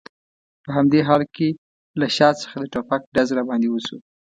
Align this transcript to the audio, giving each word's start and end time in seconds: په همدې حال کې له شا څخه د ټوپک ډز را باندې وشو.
په 0.63 0.69
همدې 0.77 0.99
حال 1.07 1.23
کې 1.35 1.47
له 1.99 2.07
شا 2.15 2.29
څخه 2.41 2.55
د 2.59 2.65
ټوپک 2.73 3.01
ډز 3.15 3.29
را 3.37 3.43
باندې 3.49 3.67
وشو. 3.69 3.97